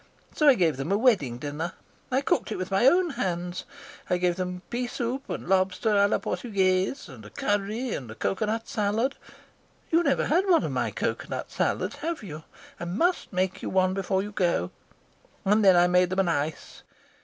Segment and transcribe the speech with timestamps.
[0.33, 1.73] So I gave them a wedding dinner.
[2.11, 3.65] I cooked it with my own hands.
[4.09, 8.67] I gave them a pea soup and lobster and a curry, and a cocoa nut
[8.67, 9.13] salad
[9.91, 12.43] you've never had one of my cocoa nut salads, have you?
[12.79, 14.71] I must make you one before you go
[15.45, 16.81] and then I made them an ice.